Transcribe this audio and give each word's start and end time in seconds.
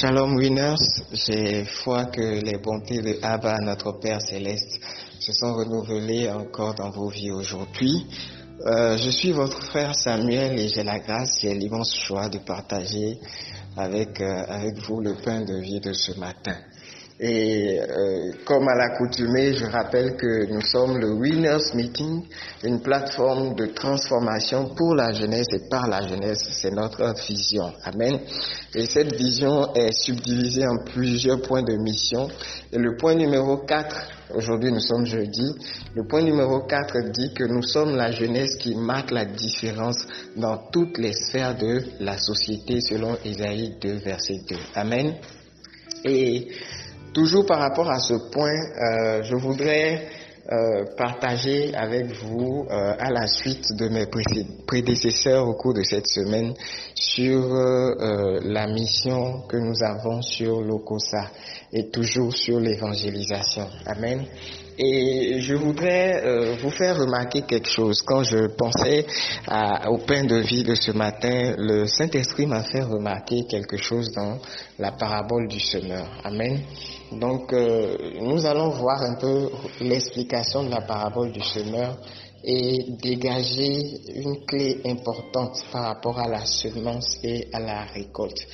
Shalom 0.00 0.36
Winners, 0.36 1.02
j'ai 1.12 1.64
foi 1.64 2.04
que 2.04 2.20
les 2.20 2.56
bontés 2.58 3.02
de 3.02 3.18
Abba, 3.20 3.58
notre 3.58 3.98
Père 3.98 4.22
céleste, 4.22 4.78
se 5.18 5.32
sont 5.32 5.52
renouvelées 5.54 6.30
encore 6.30 6.74
dans 6.74 6.90
vos 6.90 7.08
vies 7.08 7.32
aujourd'hui. 7.32 8.06
Euh, 8.64 8.96
je 8.96 9.10
suis 9.10 9.32
votre 9.32 9.60
frère 9.60 9.96
Samuel 9.96 10.56
et 10.56 10.68
j'ai 10.68 10.84
la 10.84 11.00
grâce 11.00 11.42
et 11.42 11.52
l'immense 11.52 11.96
choix 11.96 12.28
de 12.28 12.38
partager 12.38 13.18
avec, 13.76 14.20
euh, 14.20 14.44
avec 14.46 14.78
vous 14.86 15.00
le 15.00 15.16
pain 15.16 15.40
de 15.40 15.56
vie 15.60 15.80
de 15.80 15.92
ce 15.92 16.12
matin. 16.12 16.54
Et 17.20 17.80
euh, 17.80 18.30
comme 18.44 18.68
à 18.68 18.76
l'accoutumée, 18.76 19.52
je 19.52 19.64
rappelle 19.64 20.16
que 20.16 20.46
nous 20.52 20.60
sommes 20.60 20.98
le 20.98 21.10
Winners 21.14 21.74
Meeting, 21.74 22.22
une 22.62 22.80
plateforme 22.80 23.56
de 23.56 23.66
transformation 23.66 24.66
pour 24.76 24.94
la 24.94 25.12
jeunesse 25.12 25.48
et 25.52 25.68
par 25.68 25.88
la 25.88 26.06
jeunesse. 26.06 26.44
C'est 26.52 26.70
notre 26.70 27.12
vision. 27.26 27.72
Amen. 27.82 28.20
Et 28.74 28.86
cette 28.86 29.16
vision 29.16 29.74
est 29.74 29.90
subdivisée 29.90 30.64
en 30.64 30.84
plusieurs 30.84 31.42
points 31.42 31.62
de 31.62 31.76
mission. 31.82 32.28
Et 32.72 32.78
le 32.78 32.96
point 32.96 33.16
numéro 33.16 33.58
4, 33.58 33.96
aujourd'hui 34.36 34.70
nous 34.70 34.80
sommes 34.80 35.06
jeudi, 35.06 35.54
le 35.96 36.06
point 36.06 36.22
numéro 36.22 36.60
4 36.60 37.10
dit 37.10 37.34
que 37.34 37.44
nous 37.44 37.62
sommes 37.62 37.96
la 37.96 38.12
jeunesse 38.12 38.54
qui 38.60 38.76
marque 38.76 39.10
la 39.10 39.24
différence 39.24 40.06
dans 40.36 40.58
toutes 40.70 40.98
les 40.98 41.14
sphères 41.14 41.56
de 41.56 41.82
la 41.98 42.16
société 42.16 42.80
selon 42.80 43.16
Isaïe 43.24 43.74
2, 43.80 43.94
verset 43.94 44.36
2. 44.48 44.56
Amen. 44.76 45.14
Et 46.04 46.48
Toujours 47.12 47.46
par 47.46 47.58
rapport 47.60 47.90
à 47.90 47.98
ce 48.00 48.14
point, 48.30 48.52
euh, 48.52 49.22
je 49.22 49.34
voudrais 49.34 50.06
euh, 50.52 50.84
partager 50.96 51.74
avec 51.74 52.06
vous 52.22 52.66
euh, 52.70 52.94
à 52.98 53.10
la 53.10 53.26
suite 53.26 53.64
de 53.76 53.88
mes 53.88 54.06
prédécesseurs 54.66 55.46
au 55.48 55.54
cours 55.54 55.74
de 55.74 55.82
cette 55.82 56.06
semaine 56.06 56.54
sur 56.94 57.42
la 58.58 58.66
mission 58.66 59.42
que 59.48 59.56
nous 59.56 59.84
avons 59.84 60.20
sur 60.20 60.60
l'OCOSA 60.60 61.30
et 61.72 61.90
toujours 61.90 62.34
sur 62.34 62.58
l'évangélisation. 62.58 63.68
Amen. 63.86 64.26
Et 64.76 65.40
je 65.40 65.54
voudrais 65.54 66.24
euh, 66.24 66.56
vous 66.60 66.70
faire 66.70 66.96
remarquer 66.98 67.42
quelque 67.42 67.68
chose. 67.68 68.02
Quand 68.02 68.24
je 68.24 68.48
pensais 68.48 69.06
au 69.88 69.98
pain 69.98 70.24
de 70.24 70.36
vie 70.36 70.64
de 70.64 70.74
ce 70.74 70.90
matin, 70.90 71.54
le 71.56 71.86
Saint-Esprit 71.86 72.46
m'a 72.46 72.62
fait 72.62 72.82
remarquer 72.82 73.44
quelque 73.48 73.76
chose 73.76 74.10
dans 74.12 74.38
la 74.78 74.90
parabole 74.90 75.46
du 75.46 75.60
semeur. 75.60 76.06
Amen. 76.24 76.60
Donc, 77.12 77.52
euh, 77.52 77.96
nous 78.20 78.44
allons 78.44 78.70
voir 78.70 79.02
un 79.02 79.14
peu 79.14 79.50
l'explication 79.80 80.64
de 80.64 80.70
la 80.70 80.80
parabole 80.82 81.30
du 81.32 81.42
semeur 81.42 81.96
et 82.44 82.84
dégager 83.02 84.00
une 84.14 84.44
clé 84.46 84.80
importante 84.86 85.64
par 85.72 85.84
rapport 85.84 86.18
à 86.18 86.28
la 86.28 86.44
semence 86.44 87.18
et 87.24 87.48
à 87.52 87.60
la 87.60 87.84
récolte. 87.84 88.46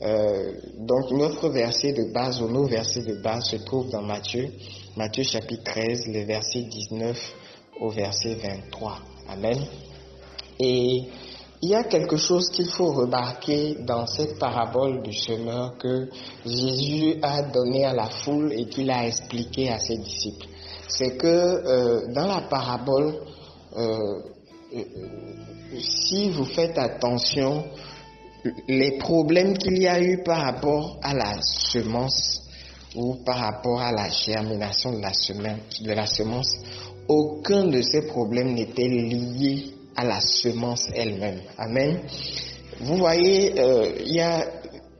Euh, 0.00 0.52
donc 0.78 1.10
notre 1.10 1.48
verset 1.48 1.92
de 1.92 2.12
base 2.12 2.40
ou 2.40 2.48
nos 2.48 2.66
versets 2.66 3.02
de 3.02 3.20
base 3.20 3.50
se 3.50 3.56
trouvent 3.56 3.90
dans 3.90 4.02
Matthieu, 4.02 4.48
Matthieu 4.96 5.24
chapitre 5.24 5.64
13, 5.64 6.08
le 6.08 6.24
verset 6.24 6.62
19 6.62 7.34
au 7.80 7.90
verset 7.90 8.34
23. 8.34 8.98
Amen. 9.28 9.58
Et 10.60 11.02
il 11.60 11.70
y 11.70 11.74
a 11.74 11.82
quelque 11.84 12.16
chose 12.16 12.50
qu'il 12.50 12.68
faut 12.68 12.92
remarquer 12.92 13.76
dans 13.80 14.06
cette 14.06 14.38
parabole 14.38 15.02
du 15.02 15.12
semeur 15.12 15.76
que 15.76 16.08
Jésus 16.46 17.16
a 17.20 17.42
donné 17.42 17.84
à 17.84 17.92
la 17.92 18.06
foule 18.06 18.52
et 18.52 18.66
qu'il 18.66 18.90
a 18.90 19.06
expliqué 19.06 19.68
à 19.68 19.78
ses 19.78 19.96
disciples. 19.98 20.46
C'est 20.88 21.16
que 21.16 21.26
euh, 21.26 22.12
dans 22.12 22.26
la 22.26 22.42
parabole, 22.48 23.14
euh, 23.76 24.22
si 25.78 26.30
vous 26.30 26.44
faites 26.44 26.78
attention, 26.78 27.64
les 28.68 28.98
problèmes 28.98 29.56
qu'il 29.56 29.78
y 29.78 29.86
a 29.86 30.00
eu 30.00 30.22
par 30.22 30.42
rapport 30.42 30.98
à 31.02 31.14
la 31.14 31.40
semence 31.42 32.48
ou 32.94 33.16
par 33.24 33.38
rapport 33.38 33.80
à 33.80 33.92
la 33.92 34.08
germination 34.08 34.92
de 34.92 35.92
la 35.92 36.06
semence, 36.06 36.56
aucun 37.08 37.64
de 37.66 37.80
ces 37.82 38.02
problèmes 38.02 38.54
n'était 38.54 38.88
lié 38.88 39.74
à 39.96 40.04
la 40.04 40.20
semence 40.20 40.88
elle-même. 40.94 41.40
Amen. 41.58 42.00
Vous 42.80 42.96
voyez, 42.96 43.58
euh, 43.58 43.90
il 44.06 44.14
y 44.14 44.20
a 44.20 44.46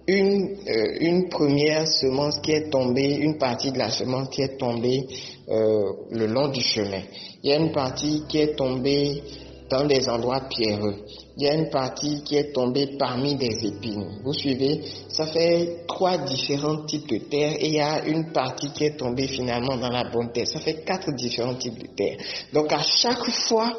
une, 0.09 0.57
euh, 0.67 0.97
une 1.01 1.29
première 1.29 1.87
semence 1.87 2.41
qui 2.41 2.53
est 2.53 2.71
tombée, 2.71 3.15
une 3.17 3.37
partie 3.39 3.71
de 3.71 3.79
la 3.79 3.91
semence 3.91 4.31
qui 4.31 4.43
est 4.43 4.57
tombée 4.57 5.07
euh, 5.49 5.93
le 6.11 6.27
long 6.27 6.49
du 6.49 6.63
chemin. 6.63 7.03
Il 7.43 7.51
y 7.51 7.53
a 7.53 7.57
une 7.57 7.73
partie 7.73 8.25
qui 8.27 8.39
est 8.39 8.57
tombée 8.57 9.23
dans 9.71 9.87
des 9.87 10.09
endroits 10.09 10.49
pierreux. 10.49 11.05
Il 11.37 11.45
y 11.45 11.49
a 11.49 11.55
une 11.55 11.69
partie 11.69 12.23
qui 12.25 12.37
est 12.37 12.53
tombée 12.53 12.97
parmi 12.99 13.37
des 13.37 13.67
épines. 13.67 14.21
Vous 14.25 14.33
suivez? 14.33 14.81
Ça 15.09 15.27
fait 15.27 15.85
trois 15.87 16.17
différents 16.17 16.85
types 16.87 17.07
de 17.07 17.19
terre 17.19 17.53
et 17.59 17.67
il 17.67 17.75
y 17.75 17.81
a 17.81 18.07
une 18.07 18.33
partie 18.33 18.71
qui 18.71 18.85
est 18.85 18.97
tombée 18.97 19.29
finalement 19.29 19.77
dans 19.77 19.91
la 19.91 20.11
bonne 20.11 20.33
terre. 20.33 20.47
Ça 20.47 20.61
fait 20.61 20.83
quatre 20.85 21.13
différents 21.13 21.55
types 21.55 21.79
de 21.79 21.89
terre. 21.95 22.17
Donc 22.55 22.73
à 22.73 22.81
chaque 22.83 23.29
fois 23.31 23.77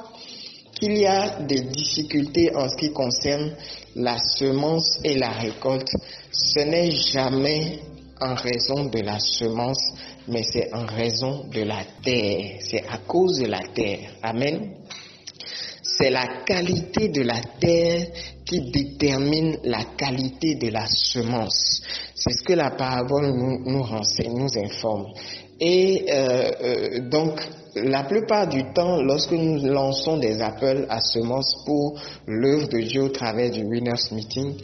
qu'il 0.79 0.97
y 0.97 1.05
a 1.05 1.39
des 1.41 1.61
difficultés 1.61 2.55
en 2.55 2.67
ce 2.69 2.75
qui 2.77 2.91
concerne 2.91 3.53
la 3.95 4.17
semence 4.17 4.99
et 5.03 5.17
la 5.17 5.31
récolte, 5.31 5.89
ce 6.31 6.59
n'est 6.61 6.91
jamais 6.91 7.79
en 8.21 8.35
raison 8.35 8.85
de 8.85 8.99
la 8.99 9.19
semence, 9.19 9.93
mais 10.27 10.43
c'est 10.43 10.73
en 10.73 10.85
raison 10.85 11.45
de 11.53 11.61
la 11.63 11.83
terre. 12.03 12.57
C'est 12.61 12.83
à 12.87 12.97
cause 12.99 13.39
de 13.39 13.47
la 13.47 13.61
terre. 13.73 14.11
Amen. 14.21 14.75
C'est 15.81 16.09
la 16.11 16.43
qualité 16.45 17.09
de 17.09 17.21
la 17.21 17.41
terre 17.59 18.07
qui 18.49 18.71
détermine 18.71 19.57
la 19.63 19.83
qualité 19.95 20.55
de 20.55 20.69
la 20.69 20.87
semence. 20.87 21.81
C'est 22.15 22.33
ce 22.33 22.43
que 22.43 22.53
la 22.53 22.71
parabole 22.71 23.31
nous, 23.65 23.83
renseigne, 23.83 24.33
nous 24.33 24.57
informe. 24.57 25.05
Et 25.59 26.05
euh, 26.11 26.51
euh, 26.63 27.09
donc, 27.09 27.39
la 27.75 28.03
plupart 28.03 28.47
du 28.47 28.63
temps, 28.73 29.01
lorsque 29.01 29.33
nous 29.33 29.59
lançons 29.67 30.17
des 30.17 30.41
appels 30.41 30.85
à 30.89 30.99
semences 31.01 31.63
pour 31.65 31.99
l'œuvre 32.27 32.67
de 32.69 32.79
Dieu 32.79 33.03
au 33.03 33.09
travers 33.09 33.51
du 33.51 33.63
Winners 33.63 34.11
Meeting, 34.11 34.55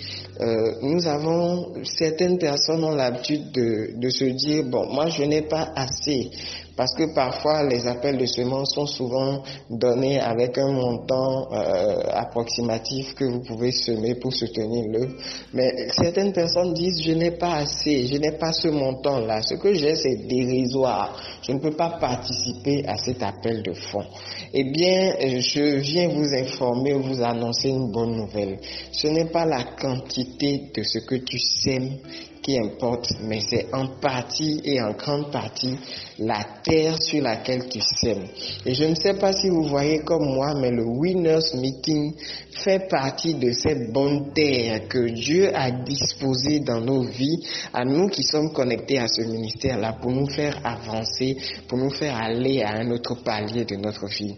euh, 0.41 0.71
nous 0.81 1.05
avons, 1.07 1.73
certaines 1.83 2.37
personnes 2.39 2.83
ont 2.83 2.95
l'habitude 2.95 3.51
de, 3.51 4.09
se 4.09 4.25
dire, 4.25 4.63
bon, 4.65 4.91
moi 4.91 5.07
je 5.07 5.23
n'ai 5.23 5.43
pas 5.43 5.71
assez. 5.75 6.31
Parce 6.75 6.93
que 6.95 7.13
parfois, 7.13 7.63
les 7.63 7.87
appels 7.87 8.17
de 8.17 8.25
semences 8.25 8.73
sont 8.73 8.85
souvent 8.85 9.43
donnés 9.69 10.19
avec 10.19 10.57
un 10.57 10.73
montant 10.73 11.47
approximatif 11.51 13.13
que 13.15 13.23
vous 13.23 13.39
pouvez 13.39 13.71
semer 13.75 14.15
pour 14.15 14.33
soutenir 14.33 14.85
l'œuvre. 14.87 15.13
Mais 15.53 15.87
certaines 15.91 16.33
personnes 16.33 16.73
disent, 16.73 17.01
je 17.03 17.11
n'ai 17.11 17.31
pas 17.31 17.55
assez, 17.55 18.07
je 18.07 18.17
n'ai 18.17 18.31
pas 18.33 18.51
ce 18.51 18.69
montant-là. 18.69 19.41
Ce 19.41 19.55
que 19.55 19.73
j'ai, 19.73 19.95
c'est 19.95 20.27
dérisoire. 20.27 21.19
Je 21.41 21.51
ne 21.51 21.59
peux 21.59 21.75
pas 21.75 21.97
participer 21.99 22.83
à 22.87 22.95
cet 22.97 23.21
appel 23.21 23.61
de 23.63 23.73
fonds. 23.73 24.05
Eh 24.53 24.63
bien, 24.63 25.13
je 25.19 25.77
viens 25.77 26.07
vous 26.07 26.33
informer, 26.33 26.93
vous 26.93 27.21
annoncer 27.21 27.69
une 27.69 27.91
bonne 27.91 28.15
nouvelle. 28.15 28.57
Ce 28.91 29.07
n'est 29.07 29.29
pas 29.29 29.45
la 29.45 29.63
quantité 29.63 30.71
de 30.73 30.83
ce 30.83 30.99
que 30.99 31.15
tu 31.15 31.37
sèmes 31.37 31.97
qui 32.45 32.59
importe, 32.59 33.07
mais 33.23 33.39
c'est 33.49 33.73
en 33.73 33.87
partie 33.99 34.61
et 34.63 34.79
en 34.79 34.91
grande 34.91 35.31
partie 35.31 35.75
la 36.19 36.43
terre 36.63 37.01
sur 37.01 37.23
laquelle 37.23 37.67
tu 37.67 37.79
sèmes. 37.81 38.25
Et 38.65 38.75
je 38.75 38.83
ne 38.83 38.93
sais 38.93 39.15
pas 39.15 39.33
si 39.33 39.49
vous 39.49 39.63
voyez 39.63 39.99
comme 39.99 40.31
moi, 40.35 40.53
mais 40.61 40.69
le 40.69 40.83
Winners 40.85 41.55
Meeting 41.55 42.13
fait 42.51 42.87
partie 42.87 43.33
de 43.33 43.51
ces 43.51 43.91
bonnes 43.91 44.31
terres 44.31 44.87
que 44.87 45.09
Dieu 45.09 45.49
a 45.55 45.71
disposées 45.71 46.59
dans 46.59 46.81
nos 46.81 47.01
vies, 47.01 47.43
à 47.73 47.83
nous 47.83 48.09
qui 48.09 48.21
sommes 48.21 48.53
connectés 48.53 48.99
à 48.99 49.07
ce 49.07 49.23
ministère-là, 49.23 49.93
pour 49.99 50.11
nous 50.11 50.29
faire 50.29 50.59
avancer, 50.63 51.37
pour 51.67 51.79
nous 51.79 51.89
faire 51.89 52.15
aller 52.15 52.61
à 52.61 52.75
un 52.75 52.91
autre 52.91 53.15
palier 53.23 53.65
de 53.65 53.75
notre 53.75 54.05
vie. 54.05 54.35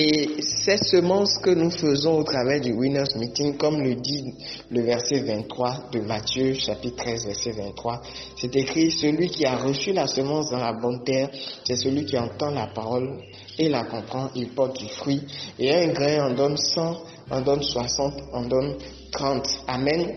Et 0.00 0.42
ces 0.42 0.76
semences 0.76 1.38
que 1.38 1.50
nous 1.50 1.72
faisons 1.72 2.20
au 2.20 2.22
travers 2.22 2.60
du 2.60 2.72
Winners 2.72 3.16
Meeting, 3.16 3.56
comme 3.56 3.82
le 3.82 3.96
dit 3.96 4.32
le 4.70 4.82
verset 4.82 5.22
23 5.22 5.90
de 5.90 5.98
Matthieu 6.02 6.54
chapitre 6.54 7.02
13 7.02 7.26
verset 7.26 7.50
23, 7.50 8.02
c'est 8.36 8.54
écrit, 8.54 8.92
celui 8.92 9.28
qui 9.28 9.44
a 9.44 9.56
reçu 9.56 9.92
la 9.92 10.06
semence 10.06 10.52
dans 10.52 10.60
la 10.60 10.72
bonne 10.72 11.02
terre, 11.02 11.30
c'est 11.64 11.74
celui 11.74 12.04
qui 12.04 12.16
entend 12.16 12.52
la 12.52 12.68
parole 12.68 13.18
et 13.58 13.68
la 13.68 13.86
comprend, 13.86 14.30
il 14.36 14.50
porte 14.50 14.78
du 14.78 14.86
fruit. 14.86 15.20
Et 15.58 15.74
un 15.74 15.88
grain 15.88 16.30
en 16.30 16.34
donne 16.34 16.56
100, 16.56 17.02
en 17.32 17.40
donne 17.40 17.64
60, 17.64 18.22
en 18.34 18.42
donne 18.42 18.76
30. 19.10 19.48
Amen. 19.66 20.12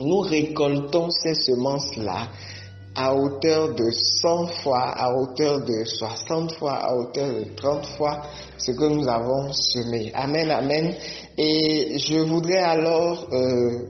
Nous 0.00 0.18
récoltons 0.18 1.08
ces 1.08 1.34
semences-là 1.34 2.28
à 2.94 3.14
hauteur 3.14 3.74
de 3.74 3.90
100 3.90 4.46
fois, 4.62 4.90
à 4.96 5.14
hauteur 5.14 5.64
de 5.64 5.84
60 5.84 6.52
fois, 6.52 6.74
à 6.74 6.94
hauteur 6.94 7.28
de 7.34 7.44
30 7.56 7.86
fois 7.86 8.22
ce 8.56 8.72
que 8.72 8.84
nous 8.84 9.08
avons 9.08 9.52
semé. 9.52 10.10
Amen, 10.14 10.50
amen. 10.50 10.94
Et 11.36 11.98
je 11.98 12.18
voudrais 12.18 12.58
alors 12.62 13.26
euh, 13.32 13.88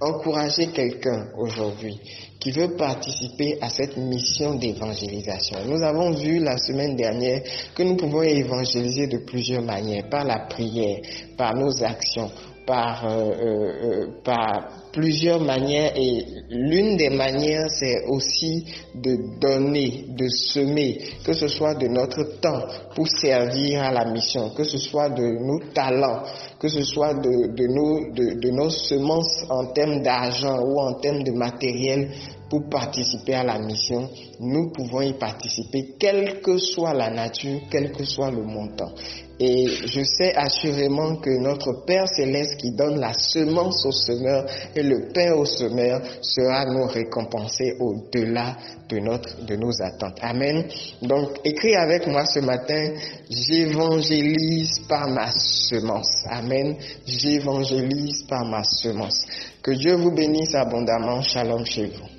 encourager 0.00 0.68
quelqu'un 0.68 1.28
aujourd'hui 1.36 2.00
qui 2.40 2.52
veut 2.52 2.76
participer 2.76 3.58
à 3.60 3.68
cette 3.68 3.96
mission 3.96 4.54
d'évangélisation. 4.54 5.58
Nous 5.66 5.82
avons 5.82 6.12
vu 6.12 6.38
la 6.38 6.56
semaine 6.56 6.94
dernière 6.94 7.42
que 7.74 7.82
nous 7.82 7.96
pouvons 7.96 8.22
évangéliser 8.22 9.08
de 9.08 9.18
plusieurs 9.18 9.62
manières, 9.62 10.08
par 10.08 10.24
la 10.24 10.46
prière, 10.48 11.00
par 11.36 11.54
nos 11.54 11.82
actions 11.82 12.30
par, 12.68 13.06
euh, 13.06 13.32
euh, 13.32 14.06
par 14.22 14.68
plusieurs 14.92 15.40
manières 15.40 15.92
et 15.96 16.22
l'une 16.50 16.98
des 16.98 17.08
manières 17.08 17.70
c'est 17.70 18.04
aussi 18.08 18.66
de 18.94 19.16
donner, 19.40 20.04
de 20.08 20.28
semer, 20.28 20.98
que 21.24 21.32
ce 21.32 21.48
soit 21.48 21.74
de 21.76 21.88
notre 21.88 22.38
temps 22.40 22.62
pour 22.94 23.08
servir 23.08 23.82
à 23.84 23.90
la 23.90 24.04
mission, 24.12 24.50
que 24.50 24.64
ce 24.64 24.76
soit 24.76 25.08
de 25.08 25.22
nos 25.22 25.60
talents, 25.72 26.22
que 26.58 26.68
ce 26.68 26.82
soit 26.82 27.14
de, 27.14 27.66
nos, 27.66 28.12
de, 28.12 28.50
nos 28.50 28.70
semences 28.70 29.44
en 29.48 29.66
termes 29.72 30.02
d'argent 30.02 30.58
ou 30.60 30.80
en 30.80 30.94
termes 30.94 31.22
de 31.22 31.32
matériel 31.32 32.10
pour 32.50 32.68
participer 32.68 33.34
à 33.34 33.44
la 33.44 33.58
mission, 33.58 34.08
nous 34.40 34.70
pouvons 34.70 35.02
y 35.02 35.12
participer, 35.12 35.94
quelle 35.98 36.40
que 36.40 36.56
soit 36.56 36.94
la 36.94 37.10
nature, 37.10 37.60
quel 37.70 37.92
que 37.92 38.04
soit 38.04 38.30
le 38.30 38.42
montant. 38.42 38.92
Et 39.40 39.68
je 39.68 40.02
sais 40.02 40.34
assurément 40.34 41.16
que 41.16 41.30
notre 41.38 41.84
Père 41.86 42.08
céleste 42.08 42.56
qui 42.56 42.72
donne 42.72 42.98
la 42.98 43.12
semence 43.12 43.86
au 43.86 43.92
semeur 43.92 44.46
et 44.74 44.82
le 44.82 45.12
pain 45.14 45.32
au 45.34 45.44
semeur 45.44 46.00
sera 46.22 46.64
nous 46.64 46.86
récompensé 46.86 47.76
au-delà 47.78 48.56
de 48.88 48.98
notre, 48.98 49.44
de 49.44 49.54
nos 49.54 49.80
attentes. 49.80 50.18
Amen. 50.22 50.64
Donc, 51.02 51.38
écris 51.44 51.76
avec 51.76 52.08
moi 52.08 52.24
ce 52.24 52.40
matin, 52.40 52.94
j'évangélise 53.30 54.80
par 54.88 55.08
ma 55.08 55.30
semence. 55.30 56.24
Amen. 56.48 56.76
J'évangélise 57.06 58.22
par 58.22 58.44
ma 58.46 58.64
semence. 58.64 59.26
Que 59.62 59.72
Dieu 59.72 59.96
vous 59.96 60.12
bénisse 60.12 60.54
abondamment. 60.54 61.20
Shalom 61.20 61.64
chez 61.66 61.86
vous. 61.86 62.17